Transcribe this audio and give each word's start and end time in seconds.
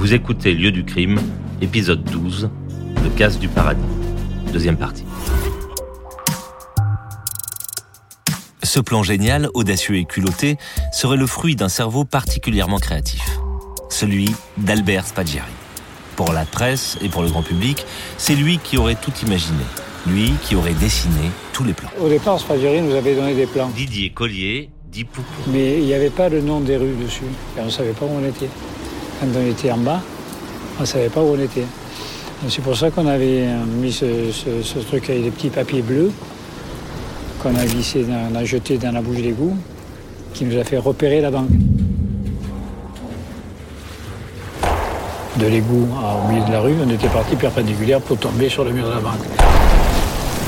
Vous 0.00 0.14
écoutez 0.14 0.54
Lieu 0.54 0.72
du 0.72 0.82
crime, 0.82 1.20
épisode 1.60 2.02
12, 2.04 2.48
le 3.04 3.10
casse 3.18 3.38
du 3.38 3.48
paradis. 3.48 3.84
Deuxième 4.50 4.78
partie. 4.78 5.04
Ce 8.62 8.80
plan 8.80 9.02
génial, 9.02 9.50
audacieux 9.52 9.96
et 9.96 10.06
culotté, 10.06 10.56
serait 10.90 11.18
le 11.18 11.26
fruit 11.26 11.54
d'un 11.54 11.68
cerveau 11.68 12.06
particulièrement 12.06 12.78
créatif. 12.78 13.20
Celui 13.90 14.34
d'Albert 14.56 15.06
Spaggiari. 15.06 15.52
Pour 16.16 16.32
la 16.32 16.46
presse 16.46 16.96
et 17.02 17.10
pour 17.10 17.20
le 17.20 17.28
grand 17.28 17.42
public, 17.42 17.84
c'est 18.16 18.34
lui 18.34 18.56
qui 18.56 18.78
aurait 18.78 18.94
tout 18.94 19.12
imaginé. 19.22 19.64
Lui 20.06 20.32
qui 20.42 20.56
aurait 20.56 20.72
dessiné 20.72 21.30
tous 21.52 21.64
les 21.64 21.74
plans. 21.74 21.90
Au 22.00 22.08
départ, 22.08 22.40
Spaggiari 22.40 22.80
nous 22.80 22.94
avait 22.94 23.14
donné 23.14 23.34
des 23.34 23.46
plans. 23.46 23.68
Didier 23.68 24.08
Collier, 24.08 24.70
dit 24.90 25.04
Poupou. 25.04 25.50
Mais 25.52 25.76
il 25.76 25.84
n'y 25.84 25.92
avait 25.92 26.08
pas 26.08 26.30
le 26.30 26.40
nom 26.40 26.60
des 26.60 26.78
rues 26.78 26.96
dessus. 27.04 27.24
Et 27.58 27.60
on 27.60 27.66
ne 27.66 27.70
savait 27.70 27.92
pas 27.92 28.06
où 28.06 28.12
on 28.18 28.26
était. 28.26 28.48
Quand 29.20 29.26
on 29.36 29.50
était 29.50 29.70
en 29.70 29.76
bas, 29.76 30.00
on 30.78 30.80
ne 30.80 30.86
savait 30.86 31.10
pas 31.10 31.20
où 31.20 31.34
on 31.36 31.40
était. 31.40 31.66
C'est 32.48 32.62
pour 32.62 32.74
ça 32.74 32.90
qu'on 32.90 33.06
avait 33.06 33.44
mis 33.66 33.92
ce, 33.92 34.78
truc 34.88 35.10
avec 35.10 35.24
des 35.24 35.30
petits 35.30 35.50
papiers 35.50 35.82
bleus 35.82 36.10
qu'on 37.42 37.54
a 37.54 37.66
glissé, 37.66 38.04
on 38.08 38.34
a 38.34 38.44
jeté 38.44 38.78
dans 38.78 38.92
la 38.92 39.02
bouche 39.02 39.20
d'égout, 39.20 39.56
qui 40.32 40.44
nous 40.44 40.58
a 40.58 40.64
fait 40.64 40.78
repérer 40.78 41.20
la 41.20 41.30
banque. 41.30 41.50
De 45.36 45.46
l'égout 45.46 45.86
au 46.24 46.28
milieu 46.32 46.44
de 46.46 46.52
la 46.52 46.60
rue, 46.60 46.74
on 46.82 46.90
était 46.90 47.08
parti 47.08 47.36
perpendiculaire 47.36 48.00
pour 48.00 48.18
tomber 48.18 48.48
sur 48.48 48.64
le 48.64 48.72
mur 48.72 48.86
de 48.86 48.94
la 48.94 49.00
banque. 49.00 49.20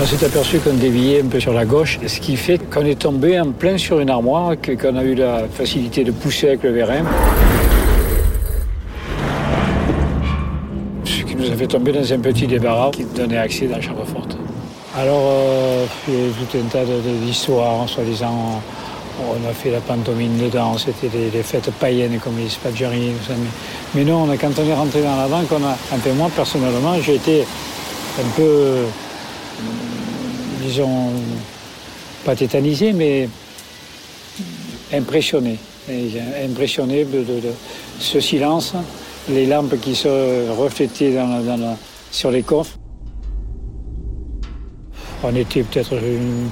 On 0.00 0.06
s'est 0.06 0.24
aperçu 0.24 0.58
qu'on 0.58 0.74
déviait 0.74 1.20
un 1.22 1.26
peu 1.26 1.40
sur 1.40 1.52
la 1.52 1.66
gauche, 1.66 1.98
ce 2.06 2.20
qui 2.20 2.36
fait 2.36 2.58
qu'on 2.58 2.84
est 2.84 2.98
tombé 2.98 3.38
en 3.38 3.52
plein 3.52 3.76
sur 3.76 4.00
une 4.00 4.10
armoire, 4.10 4.54
qu'on 4.56 4.96
a 4.96 5.04
eu 5.04 5.14
la 5.14 5.44
facilité 5.52 6.04
de 6.04 6.10
pousser 6.10 6.48
avec 6.48 6.62
le 6.62 6.72
vérin. 6.72 7.04
Fait 11.62 11.68
tomber 11.68 11.92
dans 11.92 12.12
un 12.12 12.18
petit 12.18 12.46
débarras 12.48 12.90
qui 12.90 13.04
donnait 13.04 13.36
accès 13.36 13.66
dans 13.66 13.76
la 13.76 13.82
chambre 13.82 14.04
forte. 14.04 14.36
Alors, 14.98 15.22
euh, 15.30 15.86
il 16.08 16.14
y 16.14 16.16
a 16.16 16.26
eu 16.26 16.30
tout 16.32 16.58
un 16.58 16.68
tas 16.68 16.84
d'histoires, 17.24 17.74
en 17.74 17.86
soi-disant, 17.86 18.60
on 19.20 19.48
a 19.48 19.52
fait 19.52 19.70
la 19.70 19.78
pantomime 19.78 20.38
dedans, 20.38 20.76
c'était 20.76 21.08
des, 21.08 21.42
fêtes 21.44 21.70
païennes 21.78 22.18
comme 22.18 22.36
les 22.36 22.48
ça. 22.48 22.58
Mais, 22.74 23.46
mais 23.94 24.04
non, 24.04 24.24
on 24.24 24.30
a- 24.30 24.36
quand 24.36 24.50
on 24.58 24.68
est 24.68 24.74
rentré 24.74 25.02
dans 25.02 25.16
la 25.16 25.28
banque, 25.28 25.50
moi 26.16 26.30
personnellement, 26.34 26.94
j'ai 27.00 27.14
été 27.14 27.42
un 27.42 28.28
peu 28.36 28.78
disons, 30.64 31.10
pas 32.24 32.34
tétanisé, 32.34 32.92
mais 32.92 33.28
impressionné. 34.92 35.58
Et 35.88 36.10
Impressionné 36.44 37.04
de 37.04 37.24
ce 38.00 38.20
silence, 38.20 38.74
les 39.28 39.46
lampes 39.46 39.78
qui 39.80 39.94
se 39.94 40.50
reflétaient 40.50 41.12
dans 41.14 41.26
la- 41.28 41.42
dans 41.42 41.56
la- 41.56 41.76
sur 42.10 42.30
les 42.30 42.42
coffres. 42.42 42.76
On 45.24 45.34
était 45.36 45.62
peut-être 45.62 45.92
une 45.94 46.48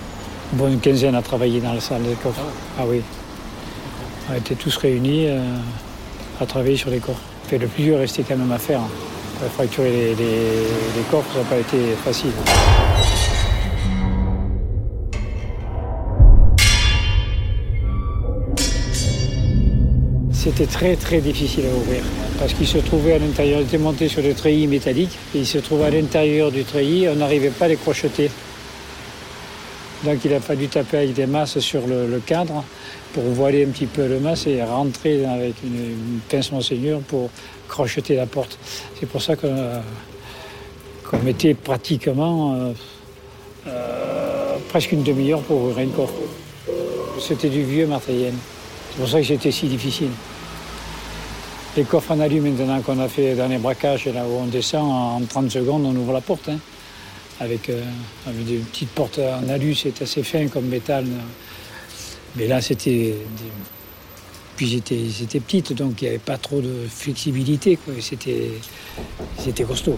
bonne 0.52 0.78
quinzaine 0.78 1.14
à 1.14 1.22
travailler 1.22 1.60
dans 1.60 1.72
la 1.72 1.80
salle 1.80 2.02
des 2.02 2.14
coffres. 2.14 2.40
Ah 2.78 2.84
oui. 2.86 3.00
On 4.30 4.36
était 4.36 4.54
tous 4.54 4.76
réunis 4.76 5.26
euh, 5.26 5.40
à 6.40 6.46
travailler 6.46 6.76
sur 6.76 6.90
les 6.90 6.98
coffres. 7.00 7.20
Enfin, 7.46 7.56
le 7.58 7.66
plus 7.66 7.82
dur 7.84 7.98
restait 7.98 8.22
quand 8.22 8.36
même 8.36 8.52
à 8.52 8.58
faire. 8.58 8.80
Fracturer 9.54 9.90
les, 9.90 10.14
les- 10.14 10.66
les 10.96 11.02
coffres, 11.10 11.32
ça 11.32 11.38
n'a 11.40 11.44
pas 11.46 11.56
été 11.56 11.78
facile. 12.04 12.30
C'était 20.42 20.64
très 20.64 20.96
très 20.96 21.20
difficile 21.20 21.66
à 21.66 21.76
ouvrir 21.76 22.02
parce 22.38 22.54
qu'il 22.54 22.66
se 22.66 22.78
trouvait 22.78 23.12
à 23.12 23.18
l'intérieur, 23.18 23.60
il 23.60 23.66
était 23.66 23.76
monté 23.76 24.08
sur 24.08 24.22
des 24.22 24.32
treillis 24.32 24.66
métalliques 24.66 25.18
et 25.34 25.40
il 25.40 25.46
se 25.46 25.58
trouvait 25.58 25.84
à 25.84 25.90
l'intérieur 25.90 26.50
du 26.50 26.64
treillis, 26.64 27.10
on 27.10 27.16
n'arrivait 27.16 27.50
pas 27.50 27.66
à 27.66 27.68
les 27.68 27.76
crocheter. 27.76 28.30
Donc 30.02 30.24
il 30.24 30.32
a 30.32 30.40
fallu 30.40 30.68
taper 30.68 30.96
avec 30.96 31.12
des 31.12 31.26
masses 31.26 31.58
sur 31.58 31.86
le, 31.86 32.06
le 32.06 32.20
cadre 32.20 32.64
pour 33.12 33.22
voiler 33.24 33.66
un 33.66 33.68
petit 33.68 33.84
peu 33.84 34.08
le 34.08 34.18
masque 34.18 34.46
et 34.46 34.64
rentrer 34.64 35.26
avec 35.26 35.56
une, 35.62 36.20
pince 36.30 36.50
monseigneur 36.52 37.00
pour 37.00 37.28
crocheter 37.68 38.16
la 38.16 38.24
porte. 38.24 38.58
C'est 38.98 39.04
pour 39.10 39.20
ça 39.20 39.36
qu'on 39.36 39.82
qu'on 41.10 41.18
mettait 41.18 41.52
pratiquement 41.52 42.54
euh, 42.54 42.72
euh, 43.66 44.56
presque 44.70 44.92
une 44.92 45.02
demi-heure 45.02 45.42
pour 45.42 45.64
ouvrir 45.64 45.80
une 45.80 45.92
coffre. 45.92 46.14
C'était 47.18 47.50
du 47.50 47.62
vieux 47.62 47.86
matériel. 47.86 48.32
C'est 48.90 48.96
pour 48.96 49.08
ça 49.08 49.20
que 49.20 49.26
c'était 49.26 49.50
si 49.50 49.66
difficile. 49.66 50.08
Les 51.80 51.86
coffres 51.86 52.12
en 52.12 52.20
alu 52.20 52.42
maintenant 52.42 52.78
qu'on 52.82 52.98
a 53.00 53.08
fait 53.08 53.34
dans 53.34 53.48
les 53.48 53.56
braquages, 53.56 54.04
là 54.04 54.22
où 54.28 54.42
on 54.42 54.44
descend, 54.44 54.82
en 54.84 55.22
30 55.26 55.50
secondes, 55.50 55.82
on 55.86 55.96
ouvre 55.96 56.12
la 56.12 56.20
porte. 56.20 56.50
hein. 56.50 56.58
Avec, 57.40 57.70
euh, 57.70 57.82
avec 58.26 58.44
des 58.44 58.56
petites 58.58 58.90
portes 58.90 59.18
en 59.18 59.48
alu, 59.48 59.74
c'est 59.74 60.02
assez 60.02 60.22
fin 60.22 60.46
comme 60.48 60.66
métal. 60.66 61.06
Mais 62.36 62.46
là, 62.48 62.60
c'était. 62.60 63.14
Puis 64.58 64.82
c'était 65.10 65.40
petite, 65.40 65.72
donc 65.72 66.02
il 66.02 66.04
n'y 66.04 66.08
avait 66.10 66.18
pas 66.18 66.36
trop 66.36 66.60
de 66.60 66.70
flexibilité. 66.86 67.78
C'était 67.98 69.62
costaud. 69.64 69.96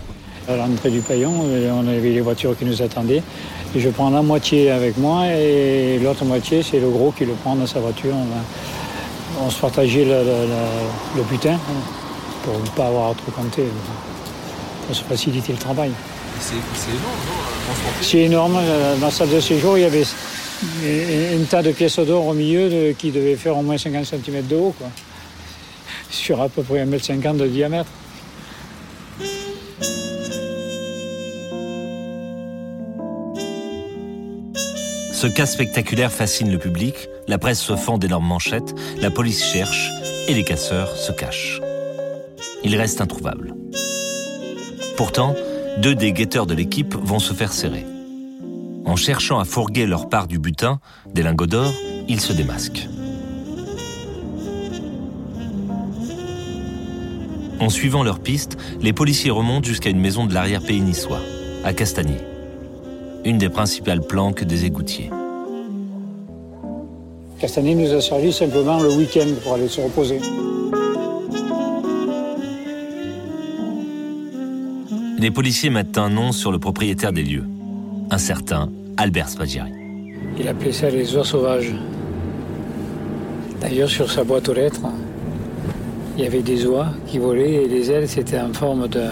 À 0.48 0.54
l'entrée 0.54 0.91
du 0.92 1.00
paillon, 1.00 1.32
euh, 1.47 1.72
on 1.72 1.88
avait 1.88 2.10
les 2.10 2.21
voitures 2.21 2.56
qui 2.56 2.65
nous 2.65 2.81
attendaient. 2.81 3.25
Je 3.75 3.88
prends 3.88 4.10
la 4.10 4.22
moitié 4.22 4.71
avec 4.71 4.98
moi 4.98 5.26
et 5.26 5.98
l'autre 5.98 6.25
moitié, 6.25 6.62
c'est 6.62 6.78
le 6.78 6.91
gros 6.91 7.10
qui 7.10 7.25
le 7.25 7.32
prend 7.32 7.56
dans 7.56 7.66
sa 7.66 7.81
voiture. 7.81 8.15
On 9.47 9.50
se 9.50 9.60
partageait 9.60 10.04
le, 10.04 10.10
le- 10.10 10.47
le- 10.47 11.16
le 11.16 11.22
butin 11.25 11.54
hein, 11.54 11.82
pour 12.44 12.58
ne 12.58 12.66
pas 12.69 12.86
avoir 12.86 13.10
à 13.10 13.14
trop 13.14 13.30
compter, 13.32 13.64
pour 14.86 14.97
se 14.97 15.03
faciliter 15.04 15.53
le 15.53 15.58
travail. 15.58 15.91
C'est 16.41 16.54
énorme, 16.91 18.00
C'est 18.00 18.19
énorme. 18.20 18.56
euh, 18.58 18.97
Dans 18.97 19.06
la 19.06 19.12
salle 19.12 19.30
de 19.30 19.41
séjour, 19.41 19.78
il 19.78 19.82
y 19.82 19.84
avait 19.84 20.04
un 20.04 21.44
tas 21.48 21.62
de 21.62 21.72
pièces 21.72 21.98
d'or 22.00 22.26
au 22.26 22.32
milieu 22.34 22.69
de- 22.69 22.92
qui 22.92 23.10
devait 23.10 23.36
faire 23.36 23.56
au 23.56 23.62
moins 23.62 23.78
50 23.78 24.04
cm 24.06 24.47
de 24.47 24.56
haut, 24.56 24.75
quoi. 24.78 24.88
sur 26.10 26.41
à 26.42 26.48
peu 26.48 26.62
près 26.62 26.84
1m50 26.84 27.36
de 27.38 27.47
diamètre. 27.47 27.88
Ce 35.22 35.28
cas 35.28 35.47
spectaculaire 35.47 36.10
fascine 36.10 36.50
le 36.50 36.59
public, 36.59 37.09
la 37.28 37.38
presse 37.38 37.60
se 37.60 37.77
fend 37.77 37.97
d'énormes 37.97 38.27
manchettes, 38.27 38.75
la 39.00 39.09
police 39.09 39.44
cherche 39.44 39.88
et 40.27 40.34
les 40.34 40.43
casseurs 40.43 40.97
se 40.97 41.12
cachent. 41.12 41.60
Ils 42.65 42.75
restent 42.75 43.00
introuvables. 43.00 43.55
Pourtant, 44.97 45.37
deux 45.78 45.94
des 45.94 46.12
guetteurs 46.12 46.47
de 46.47 46.55
l'équipe 46.55 46.97
vont 46.97 47.21
se 47.21 47.34
faire 47.34 47.53
serrer. 47.53 47.87
En 48.84 48.97
cherchant 48.97 49.38
à 49.38 49.44
fourguer 49.44 49.87
leur 49.87 50.09
part 50.09 50.27
du 50.27 50.41
butin, 50.41 50.81
des 51.06 51.22
lingots 51.22 51.47
d'or, 51.47 51.72
ils 52.09 52.21
se 52.21 52.33
démasquent. 52.33 52.89
En 57.60 57.71
suivant 57.71 58.03
leur 58.03 58.19
piste, 58.19 58.59
les 58.81 58.93
policiers 58.93 59.31
remontent 59.31 59.69
jusqu'à 59.69 59.91
une 59.91 60.00
maison 60.00 60.27
de 60.27 60.34
l'arrière-pays 60.34 60.81
niçois, 60.81 61.21
à 61.62 61.72
Castagnier 61.72 62.19
une 63.25 63.38
des 63.38 63.49
principales 63.49 64.00
planques 64.00 64.44
des 64.44 64.65
égoutiers. 64.65 65.10
Castanet 67.38 67.75
nous 67.75 67.93
a 67.93 68.00
servi 68.00 68.33
simplement 68.33 68.81
le 68.81 68.91
week-end 68.94 69.27
pour 69.43 69.55
aller 69.55 69.69
se 69.69 69.81
reposer. 69.81 70.21
Les 75.19 75.31
policiers 75.31 75.71
mettent 75.71 75.99
un 75.99 76.10
nom 76.10 76.33
sur 76.33 76.50
le 76.50 76.59
propriétaire 76.59 77.12
des 77.12 77.22
lieux, 77.22 77.44
un 78.10 78.19
certain 78.19 78.71
Albert 78.97 79.28
Spaggiari. 79.28 79.72
Il 80.39 80.49
appelait 80.49 80.72
ça 80.72 80.91
les 80.91 81.15
oies 81.16 81.25
sauvages. 81.25 81.72
D'ailleurs, 83.60 83.89
sur 83.89 84.10
sa 84.10 84.25
boîte 84.25 84.49
aux 84.49 84.54
lettres, 84.54 84.81
il 86.16 86.25
y 86.25 86.27
avait 86.27 86.43
des 86.43 86.66
oies 86.66 86.89
qui 87.06 87.19
volaient 87.19 87.65
et 87.65 87.69
les 87.69 87.91
ailes, 87.91 88.09
c'était 88.09 88.41
en 88.41 88.53
forme 88.53 88.89
de 88.89 89.04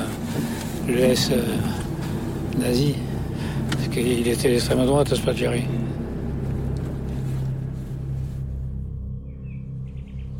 laisse 0.88 1.30
euh, 1.32 2.60
nazi. 2.60 2.94
Parce 2.94 3.09
qu'il 3.90 4.26
était 4.26 4.50
d'extrême 4.50 4.84
droite, 4.86 5.14
Spaggiari. 5.14 5.64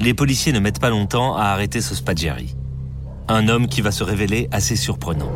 Les 0.00 0.14
policiers 0.14 0.52
ne 0.52 0.60
mettent 0.60 0.80
pas 0.80 0.90
longtemps 0.90 1.36
à 1.36 1.44
arrêter 1.44 1.80
ce 1.80 1.94
Spaggiari. 1.94 2.56
Un 3.28 3.48
homme 3.48 3.66
qui 3.66 3.82
va 3.82 3.90
se 3.90 4.02
révéler 4.02 4.48
assez 4.50 4.76
surprenant. 4.76 5.30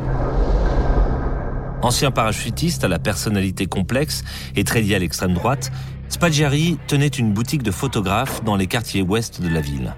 Ancien 1.82 2.10
parachutiste 2.10 2.82
à 2.82 2.88
la 2.88 2.98
personnalité 2.98 3.66
complexe 3.66 4.24
et 4.56 4.64
très 4.64 4.80
lié 4.80 4.94
à 4.94 4.98
l'extrême 4.98 5.34
droite, 5.34 5.70
Spaggiari 6.08 6.78
tenait 6.86 7.08
une 7.08 7.32
boutique 7.32 7.62
de 7.62 7.70
photographes 7.70 8.42
dans 8.42 8.56
les 8.56 8.66
quartiers 8.66 9.02
ouest 9.02 9.42
de 9.42 9.48
la 9.48 9.60
ville. 9.60 9.94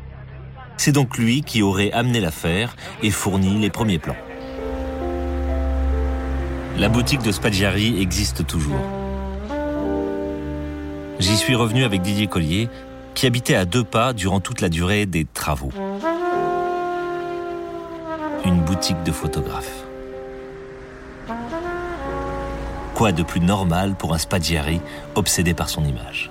C'est 0.77 0.93
donc 0.93 1.17
lui 1.17 1.43
qui 1.43 1.63
aurait 1.63 1.93
amené 1.93 2.21
l'affaire 2.21 2.77
et 3.03 3.11
fourni 3.11 3.61
les 3.61 3.71
premiers 3.71 3.99
plans. 3.99 4.17
La 6.79 6.89
boutique 6.91 7.23
de 7.23 7.33
Spaggiari 7.33 8.01
existe 8.01 8.47
toujours. 8.47 8.81
J'y 11.19 11.37
suis 11.37 11.55
revenu 11.55 11.85
avec 11.85 12.03
Didier 12.03 12.27
Collier, 12.27 12.69
qui 13.15 13.27
habitait 13.27 13.55
à 13.55 13.65
deux 13.65 13.85
pas 13.85 14.13
durant 14.13 14.41
toute 14.41 14.61
la 14.61 14.69
durée 14.69 15.07
des 15.07 15.25
travaux. 15.25 15.73
une 18.45 18.61
boutique 18.61 19.03
de 19.03 19.11
photographes. 19.11 19.85
Quoi 22.95 23.13
de 23.13 23.23
plus 23.23 23.41
normal 23.41 23.97
pour 23.97 24.15
un 24.15 24.19
Spaggiari 24.19 24.81
obsédé 25.17 25.53
par 25.53 25.69
son 25.69 25.85
image? 25.85 26.31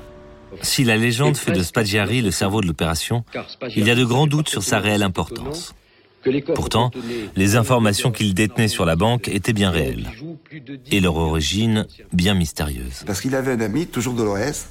Si 0.62 0.83
la 0.83 0.95
légende 0.95 1.36
fait 1.36 1.51
de 1.51 1.62
Spaggiari 1.62 2.21
le 2.21 2.31
cerveau 2.31 2.62
de 2.62 2.68
l'opération, 2.68 3.25
il 3.75 3.86
y 3.86 3.92
a 3.92 3.95
de 3.95 4.06
grands 4.06 4.27
doutes 4.27 4.47
sur 4.47 4.63
sa 4.63 4.80
réelle 4.80 5.03
importance. 5.03 5.75
Pourtant, 6.54 6.92
les 7.36 7.56
informations 7.56 8.12
qu'il 8.12 8.33
détenait 8.33 8.68
sur 8.68 8.86
la 8.86 8.95
banque 8.95 9.27
étaient 9.27 9.54
bien 9.54 9.69
réelles 9.69 10.10
et 10.92 11.00
leur 11.00 11.16
origine 11.18 11.86
bien 12.13 12.33
mystérieuse. 12.33 13.04
Parce 13.06 13.22
qu'il 13.22 13.36
avait 13.36 13.54
un 13.54 13.62
ami, 13.62 13.88
toujours 13.88 14.13
de 14.13 14.24
l'OS, 14.24 14.68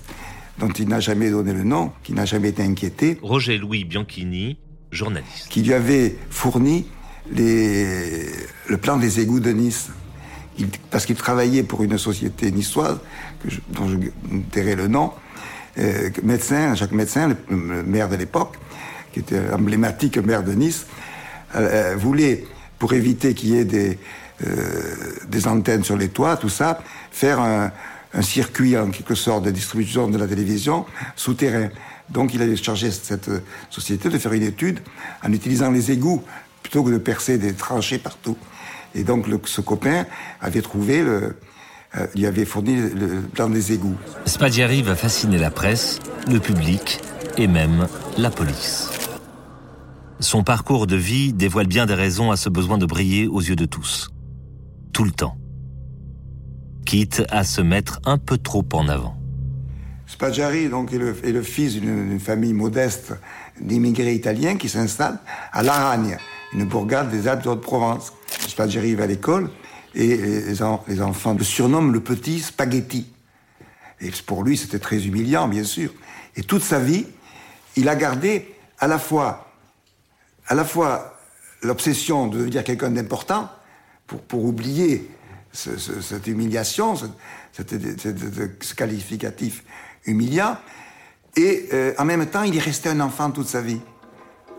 dont 0.58 0.70
il 0.70 0.88
n'a 0.88 1.00
jamais 1.00 1.30
donné 1.30 1.52
le 1.52 1.64
nom, 1.64 1.92
qui 2.02 2.12
n'a 2.12 2.24
jamais 2.24 2.50
été 2.50 2.62
inquiété. 2.62 3.18
Roger 3.22 3.58
Louis 3.58 3.84
Bianchini, 3.84 4.58
journaliste. 4.90 5.48
Qui 5.48 5.62
lui 5.62 5.74
avait 5.74 6.16
fourni 6.30 6.86
les, 7.30 8.26
le 8.68 8.76
plan 8.76 8.96
des 8.96 9.20
égouts 9.20 9.40
de 9.40 9.50
Nice. 9.50 9.90
parce 10.90 11.06
qu'il 11.06 11.16
travaillait 11.16 11.62
pour 11.62 11.82
une 11.82 11.98
société 11.98 12.50
niçoise, 12.50 12.98
dont 13.70 13.88
je 13.88 13.96
tairai 14.50 14.76
le 14.76 14.88
nom, 14.88 15.12
euh, 15.78 16.10
médecin, 16.22 16.74
Jacques 16.74 16.92
Médecin, 16.92 17.28
le, 17.48 17.82
maire 17.82 18.08
de 18.08 18.16
l'époque, 18.16 18.56
qui 19.12 19.20
était 19.20 19.40
emblématique 19.52 20.18
maire 20.18 20.44
de 20.44 20.52
Nice, 20.52 20.86
euh, 21.54 21.92
euh, 21.92 21.96
voulait, 21.96 22.44
pour 22.78 22.92
éviter 22.92 23.34
qu'il 23.34 23.50
y 23.50 23.58
ait 23.58 23.64
des, 23.64 23.98
des 25.28 25.46
antennes 25.46 25.84
sur 25.84 25.96
les 25.96 26.08
toits, 26.08 26.36
tout 26.36 26.48
ça, 26.48 26.80
faire 27.10 27.40
un, 27.40 27.70
circuit 28.20 28.76
en 28.78 28.90
quelque 28.90 29.16
sorte 29.16 29.44
de 29.44 29.50
distribution 29.50 30.08
de 30.08 30.18
la 30.18 30.28
télévision 30.28 30.86
souterrain. 31.16 31.68
Donc 32.10 32.32
il 32.32 32.42
avait 32.42 32.54
chargé 32.54 32.92
cette 32.92 33.28
société 33.70 34.08
de 34.08 34.18
faire 34.18 34.32
une 34.32 34.44
étude 34.44 34.80
en 35.24 35.32
utilisant 35.32 35.70
les 35.72 35.90
égouts 35.90 36.22
plutôt 36.62 36.84
que 36.84 36.90
de 36.90 36.98
percer 36.98 37.38
des 37.38 37.54
tranchées 37.54 37.98
partout. 37.98 38.36
Et 38.94 39.02
donc 39.02 39.26
ce 39.46 39.60
copain 39.60 40.06
avait 40.40 40.62
trouvé 40.62 41.02
le, 41.02 41.34
euh, 41.96 42.06
lui 42.14 42.26
avait 42.26 42.44
fourni 42.44 42.76
le 42.76 43.20
plan 43.20 43.48
des 43.48 43.72
égouts. 43.72 43.96
Spaggiari 44.26 44.82
va 44.82 44.96
fasciner 44.96 45.38
la 45.38 45.50
presse, 45.50 46.00
le 46.28 46.40
public 46.40 47.00
et 47.36 47.46
même 47.46 47.86
la 48.18 48.30
police. 48.30 48.90
Son 50.20 50.44
parcours 50.44 50.86
de 50.86 50.96
vie 50.96 51.32
dévoile 51.32 51.66
bien 51.66 51.86
des 51.86 51.94
raisons 51.94 52.30
à 52.30 52.36
ce 52.36 52.48
besoin 52.48 52.78
de 52.78 52.86
briller 52.86 53.26
aux 53.26 53.40
yeux 53.40 53.56
de 53.56 53.66
tous. 53.66 54.10
Tout 54.92 55.04
le 55.04 55.10
temps 55.10 55.36
quitte 56.84 57.22
à 57.30 57.44
se 57.44 57.60
mettre 57.60 58.00
un 58.04 58.18
peu 58.18 58.38
trop 58.38 58.64
en 58.72 58.88
avant. 58.88 59.16
Spaggiari 60.06 60.64
est, 60.64 60.98
le, 60.98 61.42
fils 61.42 61.80
d'une 61.80 62.20
famille 62.20 62.52
modeste 62.52 63.14
d'immigrés 63.60 64.14
italiens 64.14 64.56
qui 64.56 64.68
s'installe 64.68 65.18
à 65.52 65.62
Laragne, 65.62 66.18
une 66.52 66.64
bourgade 66.64 67.10
des 67.10 67.26
Alpes 67.26 67.42
de 67.42 67.48
Haute-Provence. 67.48 68.12
Spaggiari 68.46 68.94
va 68.94 69.04
à 69.04 69.06
l'école 69.06 69.50
et 69.94 70.16
les, 70.16 70.62
les, 70.88 71.02
enfants 71.02 71.34
le 71.34 71.42
surnomment 71.42 71.92
le 71.92 72.00
petit 72.00 72.40
spaghetti. 72.40 73.06
Et 74.00 74.10
pour 74.26 74.44
lui, 74.44 74.56
c'était 74.56 74.78
très 74.78 75.06
humiliant, 75.06 75.48
bien 75.48 75.64
sûr. 75.64 75.90
Et 76.36 76.42
toute 76.42 76.62
sa 76.62 76.78
vie, 76.78 77.06
il 77.76 77.88
a 77.88 77.96
gardé 77.96 78.54
à 78.78 78.86
la 78.86 78.98
fois, 78.98 79.43
à 80.46 80.54
la 80.54 80.64
fois 80.64 81.18
l'obsession 81.62 82.26
de 82.26 82.38
devenir 82.38 82.64
quelqu'un 82.64 82.90
d'important, 82.90 83.48
pour, 84.06 84.20
pour 84.20 84.44
oublier 84.44 85.08
cette 85.52 86.26
humiliation, 86.26 86.94
ce, 86.96 88.74
qualificatif 88.74 89.64
humiliant. 90.04 90.56
Et 91.36 91.68
euh, 91.72 91.94
en 91.98 92.04
même 92.04 92.26
temps, 92.26 92.42
il 92.42 92.56
est 92.56 92.60
resté 92.60 92.88
un 92.88 93.00
enfant 93.00 93.30
toute 93.30 93.48
sa 93.48 93.60
vie. 93.60 93.80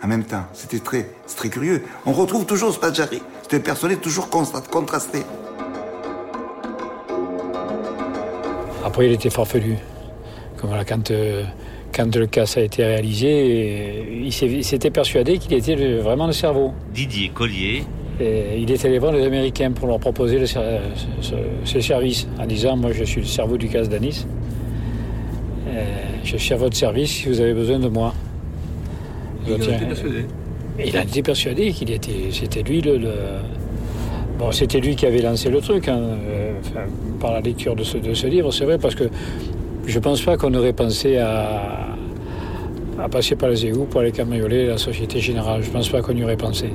En 0.02 0.08
même 0.08 0.24
temps, 0.24 0.46
c'était 0.54 0.80
très, 0.80 1.10
très 1.36 1.50
curieux. 1.50 1.84
On 2.06 2.12
retrouve 2.12 2.46
toujours 2.46 2.74
Spaggiari. 2.74 3.22
C'était 3.44 3.58
un 3.58 3.62
personnage 3.62 4.02
toujours 4.02 4.30
contrasté. 4.30 5.24
Après, 8.84 9.08
il 9.08 9.14
était 9.14 9.30
farfelu. 9.30 9.78
Comme 10.58 10.70
voilà, 10.70 10.86
quand, 10.86 11.12
quand 11.96 12.16
le 12.16 12.28
cas 12.28 12.46
a 12.58 12.60
été 12.60 12.84
réalisé, 12.84 14.22
il 14.24 14.34
s'était 14.34 14.92
persuadé 14.92 15.38
qu'il 15.38 15.54
était 15.54 15.76
vraiment 15.76 16.28
le 16.28 16.34
cerveau. 16.34 16.74
Didier 16.94 17.30
Collier, 17.30 17.84
il 18.20 18.70
est 18.70 18.86
allé 18.86 19.00
voir 19.00 19.14
les 19.14 19.24
Américains 19.24 19.72
pour 19.72 19.88
leur 19.88 20.00
proposer 20.00 20.40
le, 20.40 20.46
ce, 20.46 21.80
service 21.80 22.28
en 22.40 22.46
disant 22.46 22.76
Moi, 22.76 22.92
je 22.92 23.04
suis 23.04 23.22
le 23.22 23.28
cerveau 23.28 23.58
du 23.58 23.70
casse 23.70 23.88
d'Anis. 23.88 24.26
Je 26.24 26.38
suis 26.38 26.54
à 26.54 26.58
votre 26.58 26.76
service 26.76 27.12
si 27.12 27.30
vous 27.30 27.40
avez 27.40 27.54
besoin 27.54 27.80
de 27.80 27.88
moi. 27.88 28.14
Il 29.48 29.54
en 29.54 29.58
était 29.58 29.86
persuadé. 29.86 30.26
Il 30.84 30.98
a 30.98 31.04
été 31.04 31.22
persuadé 31.22 31.72
qu'il 31.72 31.92
était, 31.92 32.32
c'était 32.32 32.64
lui 32.64 32.82
le, 32.82 33.00
bon, 34.38 34.52
c'était 34.52 34.80
lui 34.80 34.96
qui 34.96 35.06
avait 35.06 35.22
lancé 35.22 35.50
le 35.50 35.62
truc 35.62 35.88
hein, 35.88 36.00
euh, 36.00 36.52
par 37.20 37.32
la 37.32 37.40
lecture 37.40 37.76
de 37.76 37.84
ce, 37.84 37.98
de 37.98 38.14
ce 38.14 38.28
livre, 38.28 38.52
c'est 38.52 38.66
vrai, 38.66 38.78
parce 38.78 38.96
que 38.96 39.06
je 39.86 40.00
pense 40.00 40.22
pas 40.22 40.36
qu'on 40.36 40.54
aurait 40.54 40.74
pensé 40.74 41.18
à, 41.18 41.85
passer 43.10 43.36
par 43.36 43.50
les 43.50 43.66
égouts 43.66 43.86
pour 43.86 44.02
aller 44.02 44.12
cambrioler 44.12 44.68
la 44.68 44.78
Société 44.78 45.20
Générale. 45.20 45.64
Je 45.64 45.70
pense 45.70 45.90
pas 45.90 46.02
qu'on 46.02 46.16
y 46.16 46.24
aurait 46.24 46.38
pensé. 46.38 46.70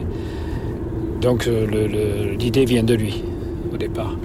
Donc 1.21 1.47
euh, 1.47 2.37
l'idée 2.39 2.65
vient 2.65 2.83
de 2.83 2.95
lui, 2.95 3.23
au 3.73 3.77
départ. 3.77 4.17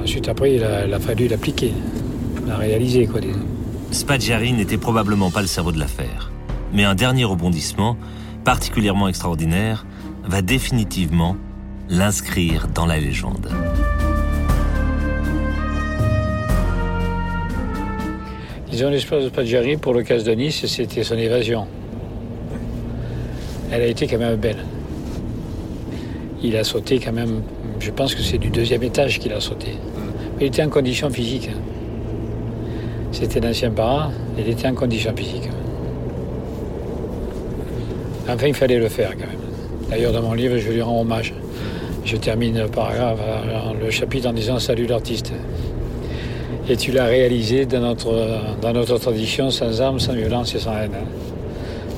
Ensuite, 0.00 0.28
après, 0.28 0.54
il 0.54 0.64
a, 0.64 1.00
fallu 1.00 1.28
l'appliquer, 1.28 1.72
la 2.46 2.56
réaliser. 2.56 3.06
Quoi, 3.06 3.20
Spaggiari 3.90 4.52
n'était 4.52 4.76
probablement 4.76 5.30
pas 5.30 5.40
le 5.40 5.46
cerveau 5.46 5.72
de 5.72 5.78
l'affaire. 5.78 6.30
Mais 6.72 6.84
un 6.84 6.94
dernier 6.94 7.24
rebondissement, 7.24 7.96
particulièrement 8.44 9.08
extraordinaire, 9.08 9.86
va 10.24 10.42
définitivement 10.42 11.36
l'inscrire 11.88 12.68
dans 12.68 12.86
la 12.86 12.98
légende. 12.98 13.48
Disons, 18.74 18.90
l'espoir 18.90 19.20
de 19.20 19.28
Spaggiari 19.28 19.76
pour 19.76 19.94
le 19.94 20.02
cas 20.02 20.18
de 20.20 20.32
Nice, 20.32 20.66
c'était 20.66 21.04
son 21.04 21.16
évasion. 21.16 21.66
Elle 23.70 23.82
a 23.82 23.86
été 23.86 24.06
quand 24.06 24.18
même 24.18 24.36
belle 24.36 24.58
il 26.44 26.56
a 26.58 26.62
sauté 26.62 27.00
quand 27.00 27.12
même, 27.12 27.42
je 27.80 27.90
pense 27.90 28.14
que 28.14 28.20
c'est 28.20 28.36
du 28.36 28.50
deuxième 28.50 28.82
étage 28.82 29.18
qu'il 29.18 29.32
a 29.32 29.40
sauté. 29.40 29.78
Mais 30.36 30.44
il 30.44 30.46
était 30.48 30.62
en 30.62 30.68
condition 30.68 31.08
physique. 31.08 31.48
C'était 33.12 33.40
l'ancien 33.40 33.70
parent, 33.70 34.10
il 34.38 34.48
était 34.48 34.68
en 34.68 34.74
condition 34.74 35.14
physique. 35.16 35.48
Enfin, 38.28 38.46
il 38.46 38.54
fallait 38.54 38.78
le 38.78 38.88
faire 38.88 39.12
quand 39.12 39.26
même. 39.26 39.88
D'ailleurs, 39.90 40.12
dans 40.12 40.22
mon 40.22 40.34
livre, 40.34 40.58
je 40.58 40.70
lui 40.70 40.82
rends 40.82 41.00
hommage. 41.00 41.32
Je 42.04 42.16
termine 42.16 42.58
le 42.58 42.68
paragraphe, 42.68 43.18
le 43.82 43.90
chapitre 43.90 44.28
en 44.28 44.32
disant 44.34 44.58
Salut 44.58 44.86
l'artiste. 44.86 45.32
Et 46.66 46.76
tu 46.78 46.92
l'as 46.92 47.04
réalisé 47.04 47.66
dans 47.66 47.80
notre, 47.80 48.56
dans 48.62 48.72
notre 48.72 48.96
tradition, 48.98 49.50
sans 49.50 49.82
armes, 49.82 50.00
sans 50.00 50.14
violence 50.14 50.54
et 50.54 50.60
sans 50.60 50.72
haine. 50.72 50.96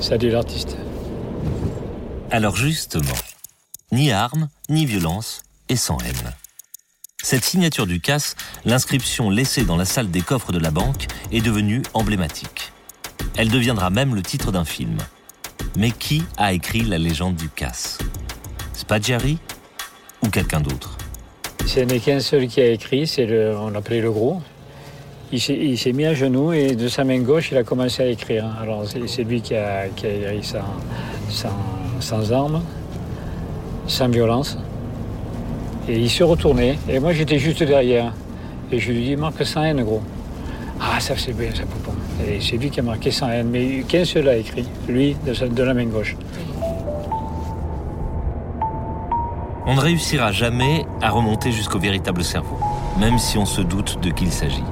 Salut 0.01 0.29
l'artiste. 0.29 0.75
Alors 2.31 2.57
justement, 2.57 3.15
ni 3.93 4.11
armes, 4.11 4.49
ni 4.69 4.85
violence, 4.85 5.41
et 5.69 5.77
sans 5.77 5.97
haine. 5.99 6.33
Cette 7.23 7.45
signature 7.45 7.87
du 7.87 8.01
casse, 8.01 8.35
l'inscription 8.65 9.29
laissée 9.29 9.63
dans 9.63 9.77
la 9.77 9.85
salle 9.85 10.11
des 10.11 10.21
coffres 10.21 10.51
de 10.51 10.59
la 10.59 10.71
banque, 10.71 11.07
est 11.31 11.41
devenue 11.41 11.81
emblématique. 11.93 12.73
Elle 13.37 13.49
deviendra 13.49 13.89
même 13.89 14.15
le 14.15 14.21
titre 14.21 14.51
d'un 14.51 14.65
film. 14.65 14.97
Mais 15.77 15.91
qui 15.91 16.23
a 16.37 16.51
écrit 16.53 16.81
la 16.81 16.97
légende 16.97 17.35
du 17.35 17.49
casse? 17.49 17.99
Spaggiari 18.73 19.37
ou 20.23 20.29
quelqu'un 20.29 20.59
d'autre? 20.59 20.97
Ce 21.65 21.79
n'est 21.79 21.99
qu'un 21.99 22.19
seul 22.19 22.47
qui 22.47 22.61
a 22.61 22.69
écrit, 22.69 23.07
c'est 23.07 23.25
le, 23.25 23.57
on 23.57 23.69
l'appelait 23.69 24.01
le 24.01 24.11
gros. 24.11 24.41
Il 25.29 25.77
s'est 25.77 25.91
mis 25.91 26.05
à 26.05 26.13
genoux 26.13 26.53
et 26.53 26.75
de 26.75 26.87
sa 26.87 27.03
main 27.03 27.19
gauche, 27.19 27.49
il 27.51 27.57
a 27.57 27.63
commencé 27.63 28.01
à 28.01 28.05
écrire. 28.05 28.45
Alors 28.61 28.85
c'est 29.07 29.23
lui 29.23 29.41
qui 29.41 29.55
a, 29.55 29.87
écrit 29.87 30.41
sans, 31.99 32.31
armes 32.31 32.61
sans 33.87 34.07
violence. 34.07 34.57
Et 35.89 35.99
il 35.99 36.09
se 36.09 36.23
retournait, 36.23 36.77
et 36.89 36.99
moi 36.99 37.11
j'étais 37.11 37.39
juste 37.39 37.63
derrière. 37.63 38.13
Et 38.71 38.79
je 38.79 38.91
lui 38.91 39.03
dis, 39.03 39.15
marque 39.15 39.45
sans 39.45 39.63
haine, 39.63 39.83
gros. 39.83 40.01
Ah, 40.79 40.99
ça 40.99 41.15
c'est 41.17 41.33
bien, 41.33 41.49
ça 41.53 41.63
poupon. 41.63 41.91
Et 42.25 42.39
c'est 42.39 42.57
lui 42.57 42.69
qui 42.69 42.79
a 42.79 42.83
marqué 42.83 43.11
sans 43.11 43.29
haine. 43.29 43.49
Mais 43.49 43.83
qu'un 43.87 44.05
seul 44.05 44.27
a 44.29 44.35
écrit, 44.37 44.67
lui, 44.87 45.15
de, 45.25 45.47
de 45.47 45.63
la 45.63 45.73
main 45.73 45.85
gauche. 45.85 46.15
On 49.65 49.75
ne 49.75 49.81
réussira 49.81 50.31
jamais 50.31 50.85
à 51.01 51.09
remonter 51.09 51.51
jusqu'au 51.51 51.79
véritable 51.79 52.23
cerveau, 52.23 52.57
même 52.97 53.17
si 53.19 53.37
on 53.37 53.45
se 53.45 53.61
doute 53.61 53.99
de 54.01 54.09
qui 54.11 54.23
il 54.25 54.31
s'agit. 54.31 54.63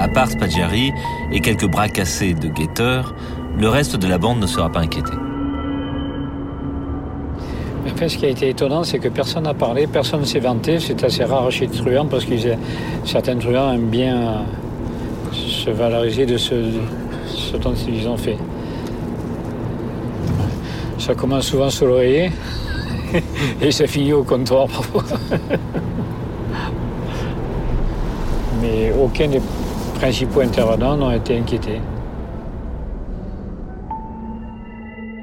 À 0.00 0.08
part 0.08 0.30
Spaggiari 0.30 0.92
et 1.30 1.40
quelques 1.40 1.68
bras 1.68 1.88
cassés 1.88 2.34
de 2.34 2.48
guetteurs, 2.48 3.14
le 3.56 3.68
reste 3.68 3.96
de 3.96 4.08
la 4.08 4.18
bande 4.18 4.40
ne 4.40 4.46
sera 4.46 4.70
pas 4.70 4.80
inquiété 4.80 5.12
ce 8.08 8.16
qui 8.16 8.24
a 8.26 8.28
été 8.28 8.48
étonnant, 8.48 8.82
c'est 8.82 8.98
que 8.98 9.08
personne 9.08 9.44
n'a 9.44 9.54
parlé, 9.54 9.86
personne 9.86 10.20
ne 10.20 10.24
s'est 10.24 10.40
vanté. 10.40 10.78
C'est 10.80 11.04
assez 11.04 11.22
rare 11.24 11.50
chez 11.50 11.66
les 11.66 11.72
truands 11.72 12.06
parce 12.06 12.24
que 12.24 12.34
certains 13.04 13.36
truands 13.36 13.74
aiment 13.74 13.90
bien 13.90 14.44
se 15.32 15.70
valoriser 15.70 16.26
de 16.26 16.36
ce, 16.36 16.54
dont 17.60 17.74
ils 17.88 18.08
ont 18.08 18.16
fait. 18.16 18.38
Ça 20.98 21.14
commence 21.14 21.46
souvent 21.46 21.70
sur 21.70 21.86
l'oreiller 21.86 22.32
et 23.60 23.70
ça 23.72 23.86
finit 23.86 24.12
au 24.12 24.22
comptoir 24.22 24.66
parfois. 24.66 25.04
Mais 28.62 28.92
aucun 28.92 29.28
des 29.28 29.40
principaux 30.00 30.40
intervenants 30.40 31.10
été 31.10 31.38
inquiétés. 31.38 31.78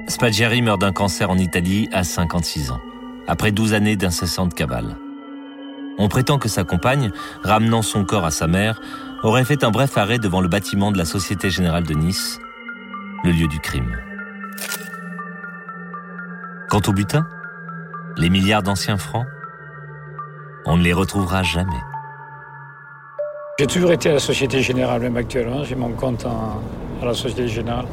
Spaggiari 0.06 0.62
meurt 0.62 0.80
d'un 0.80 0.92
cancer 0.92 1.28
en 1.30 1.36
Italie 1.36 1.88
à 1.92 2.04
56 2.04 2.70
ans, 2.70 2.80
après 3.26 3.50
12 3.50 3.74
années 3.74 3.96
d'incessante 3.96 4.54
cavale. 4.54 4.96
On 5.98 6.06
prétend 6.06 6.38
que 6.38 6.48
sa 6.48 6.62
compagne, 6.62 7.10
ramenant 7.42 7.82
son 7.82 8.04
corps 8.04 8.24
à 8.24 8.30
sa 8.30 8.46
mère, 8.46 8.80
aurait 9.24 9.44
fait 9.44 9.64
un 9.64 9.72
bref 9.72 9.98
arrêt 9.98 10.20
devant 10.20 10.40
le 10.40 10.48
bâtiment 10.48 10.92
de 10.92 10.98
la 10.98 11.04
Société 11.04 11.50
Générale 11.50 11.82
de 11.82 11.94
Nice, 11.94 12.38
le 13.24 13.32
lieu 13.32 13.48
du 13.48 13.58
crime. 13.58 13.96
Quant 16.70 16.82
au 16.86 16.92
butin, 16.92 17.26
les 18.16 18.30
milliards 18.30 18.62
d'anciens 18.62 18.96
francs, 18.96 19.26
on 20.66 20.76
ne 20.76 20.84
les 20.84 20.92
retrouvera 20.92 21.42
jamais. 21.42 21.82
J'ai 23.60 23.66
toujours 23.66 23.90
été 23.90 24.08
à 24.10 24.12
la 24.12 24.18
Société 24.20 24.62
Générale, 24.62 25.00
même 25.00 25.16
actuellement. 25.16 25.64
J'ai 25.64 25.74
mon 25.74 25.90
compte 25.90 26.24
à 26.24 27.04
la 27.04 27.12
Société 27.12 27.48
Générale. 27.48 27.86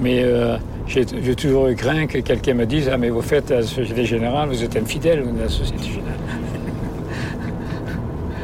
Mais 0.00 0.22
euh, 0.22 0.56
j'ai 0.86 1.04
toujours 1.34 1.66
eu 1.66 1.74
craint 1.74 2.06
que 2.06 2.18
quelqu'un 2.18 2.54
me 2.54 2.66
dise 2.66 2.88
Ah, 2.88 2.96
mais 2.98 3.10
vous 3.10 3.20
faites 3.20 3.50
la 3.50 3.64
Société 3.64 4.04
Générale, 4.04 4.48
vous 4.48 4.62
êtes 4.62 4.76
infidèle 4.76 5.24
de 5.34 5.40
la 5.40 5.48
Société 5.48 5.82
Générale. 5.82 6.20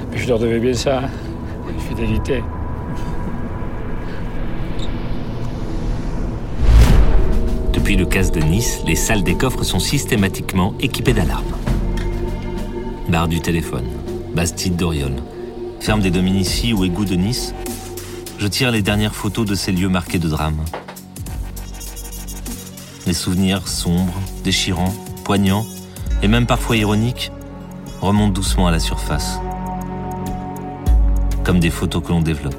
mais 0.11 0.19
je 0.19 0.27
leur 0.27 0.41
devais 0.41 0.59
bien 0.59 0.75
ça, 0.75 1.03
une 1.73 1.79
fidélité. 1.79 2.43
Depuis 7.73 7.95
le 7.95 8.05
casse 8.05 8.33
de 8.33 8.41
Nice, 8.41 8.83
les 8.85 8.97
salles 8.97 9.23
des 9.23 9.37
coffres 9.37 9.63
sont 9.63 9.79
systématiquement 9.79 10.75
équipées 10.81 11.13
d'alarmes. 11.13 11.55
Barre 13.09 13.29
du 13.29 13.39
téléphone, 13.39 13.85
Bastide 14.35 14.75
d'Oriol, 14.75 15.13
ferme 15.85 16.01
des 16.01 16.11
Dominici 16.11 16.73
ou 16.73 16.83
égout 16.87 17.05
de 17.05 17.15
Nice. 17.15 17.55
Je 18.39 18.47
tire 18.47 18.71
les 18.71 18.81
dernières 18.81 19.15
photos 19.15 19.45
de 19.45 19.55
ces 19.55 19.71
lieux 19.71 19.91
marqués 19.91 20.19
de 20.19 20.31
drame. 20.31 20.65
Les 23.07 23.13
souvenirs 23.13 23.69
sombres, 23.69 24.19
déchirants, 24.43 24.95
poignants 25.25 25.67
et 26.23 26.29
même 26.29 26.47
parfois 26.47 26.79
ironiques 26.79 27.31
remontent 28.01 28.33
doucement 28.33 28.67
à 28.67 28.71
la 28.71 28.81
surface, 28.81 29.39
comme 31.45 31.61
des 31.61 31.69
photos 31.69 32.03
que 32.03 32.09
l'on 32.09 32.23
développe. 32.23 32.57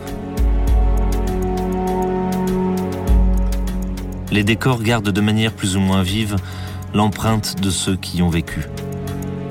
les 4.31 4.43
décors 4.43 4.83
gardent 4.83 5.11
de 5.11 5.21
manière 5.21 5.53
plus 5.53 5.77
ou 5.77 5.79
moins 5.79 6.03
vive 6.03 6.35
l'empreinte 6.93 7.61
de 7.61 7.69
ceux 7.69 7.95
qui 7.95 8.17
y 8.17 8.21
ont 8.21 8.29
vécu 8.29 8.65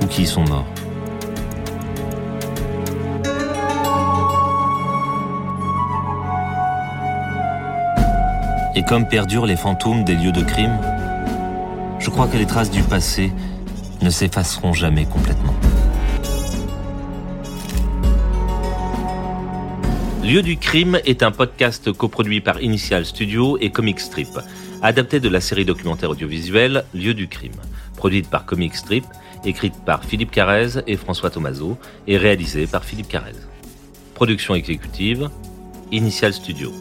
ou 0.03 0.07
qui 0.07 0.23
y 0.23 0.27
sont 0.27 0.45
morts. 0.45 0.67
Et 8.77 8.83
comme 8.83 9.07
perdurent 9.07 9.47
les 9.47 9.57
fantômes 9.57 10.05
des 10.05 10.15
lieux 10.15 10.33
de 10.33 10.43
crime, 10.43 10.79
je 12.01 12.11
crois 12.11 12.27
que 12.27 12.37
les 12.37 12.47
traces 12.47 12.71
du 12.71 12.83
passé 12.83 13.33
ne 14.03 14.11
s'effaceront 14.11 14.73
jamais 14.73 15.07
complètement. 15.07 15.55
Lieu 20.25 20.43
du 20.43 20.57
crime 20.57 20.99
est 21.05 21.23
un 21.23 21.31
podcast 21.31 21.93
coproduit 21.93 22.41
par 22.41 22.61
Initial 22.63 23.05
Studio 23.05 23.59
et 23.61 23.71
Comic 23.71 24.01
Strip 24.01 24.41
adapté 24.83 25.21
de 25.21 25.29
la 25.29 25.41
série 25.41 25.65
documentaire 25.65 26.11
audiovisuelle 26.11 26.85
Lieu 26.93 27.15
du 27.15 27.29
crime, 27.29 27.61
produite 27.97 28.29
par 28.29 28.45
Comic 28.45 28.75
Strip, 28.75 29.05
écrite 29.45 29.75
par 29.87 30.05
Philippe 30.05 30.31
Carrez 30.31 30.81
et 30.87 30.97
François 30.97 31.31
Tomaso 31.31 31.79
et 32.07 32.17
réalisée 32.17 32.67
par 32.67 32.85
Philippe 32.85 33.09
Carrez. 33.09 33.33
Production 34.15 34.55
exécutive, 34.55 35.31
Initial 35.93 36.33
Studio. 36.33 36.73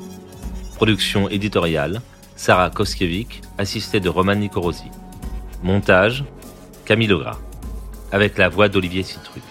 Production 0.84 1.30
éditoriale, 1.30 2.02
Sarah 2.36 2.70
Koskiewicz, 2.70 3.40
assistée 3.58 4.02
de 4.02 4.10
Roman 4.10 4.36
Nicorosi. 4.36 4.92
Montage, 5.64 6.26
Camille 6.84 7.08
Legras, 7.08 7.40
avec 8.12 8.38
la 8.38 8.50
voix 8.50 8.68
d'Olivier 8.68 9.04
Citruc. 9.04 9.44